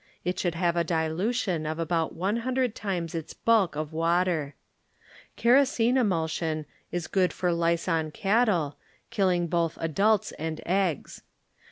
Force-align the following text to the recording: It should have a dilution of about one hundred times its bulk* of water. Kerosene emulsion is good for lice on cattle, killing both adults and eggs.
It 0.25 0.39
should 0.39 0.55
have 0.55 0.75
a 0.75 0.83
dilution 0.83 1.67
of 1.67 1.77
about 1.77 2.15
one 2.15 2.37
hundred 2.37 2.73
times 2.73 3.13
its 3.13 3.35
bulk* 3.35 3.75
of 3.75 3.93
water. 3.93 4.55
Kerosene 5.35 5.95
emulsion 5.95 6.65
is 6.91 7.05
good 7.05 7.31
for 7.31 7.53
lice 7.53 7.87
on 7.87 8.09
cattle, 8.09 8.77
killing 9.11 9.45
both 9.45 9.77
adults 9.79 10.31
and 10.39 10.59
eggs. 10.65 11.21